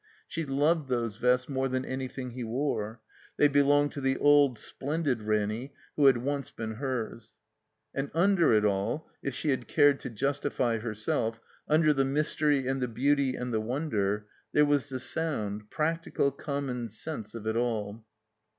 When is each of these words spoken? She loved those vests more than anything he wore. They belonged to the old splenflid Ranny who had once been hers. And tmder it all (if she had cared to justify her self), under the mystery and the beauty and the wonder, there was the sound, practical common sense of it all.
She 0.27 0.45
loved 0.45 0.89
those 0.89 1.17
vests 1.17 1.47
more 1.47 1.67
than 1.69 1.85
anything 1.85 2.31
he 2.31 2.43
wore. 2.43 3.01
They 3.37 3.47
belonged 3.47 3.91
to 3.91 4.01
the 4.01 4.17
old 4.17 4.57
splenflid 4.57 5.27
Ranny 5.27 5.75
who 5.95 6.07
had 6.07 6.17
once 6.17 6.49
been 6.49 6.71
hers. 6.77 7.35
And 7.93 8.11
tmder 8.11 8.57
it 8.57 8.65
all 8.65 9.07
(if 9.21 9.35
she 9.35 9.49
had 9.51 9.67
cared 9.67 9.99
to 9.99 10.09
justify 10.09 10.79
her 10.79 10.95
self), 10.95 11.39
under 11.67 11.93
the 11.93 12.03
mystery 12.03 12.65
and 12.65 12.81
the 12.81 12.87
beauty 12.87 13.35
and 13.35 13.53
the 13.53 13.61
wonder, 13.61 14.25
there 14.53 14.65
was 14.65 14.89
the 14.89 14.99
sound, 14.99 15.69
practical 15.69 16.31
common 16.31 16.87
sense 16.87 17.35
of 17.35 17.45
it 17.45 17.55
all. 17.55 18.03